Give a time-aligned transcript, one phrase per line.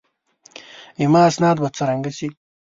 [1.03, 2.27] زما اسناد به څرنګه شي؟